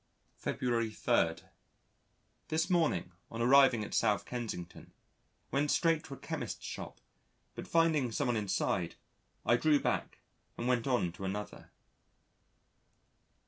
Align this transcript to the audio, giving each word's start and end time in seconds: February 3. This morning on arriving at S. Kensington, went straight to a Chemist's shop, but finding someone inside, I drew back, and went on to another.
February 0.39 0.89
3. 0.89 1.35
This 2.47 2.71
morning 2.71 3.11
on 3.29 3.39
arriving 3.39 3.83
at 3.83 3.93
S. 4.03 4.23
Kensington, 4.23 4.93
went 5.51 5.69
straight 5.69 6.03
to 6.05 6.15
a 6.15 6.17
Chemist's 6.17 6.65
shop, 6.65 6.99
but 7.53 7.67
finding 7.67 8.11
someone 8.11 8.35
inside, 8.35 8.95
I 9.45 9.57
drew 9.57 9.79
back, 9.79 10.17
and 10.57 10.67
went 10.67 10.87
on 10.87 11.11
to 11.11 11.23
another. 11.23 11.69